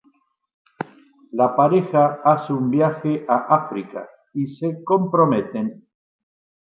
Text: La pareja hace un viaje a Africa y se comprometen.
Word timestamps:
La 1.31 1.55
pareja 1.55 2.21
hace 2.23 2.53
un 2.53 2.71
viaje 2.71 3.23
a 3.29 3.55
Africa 3.55 4.09
y 4.33 4.47
se 4.47 4.83
comprometen. 4.83 5.87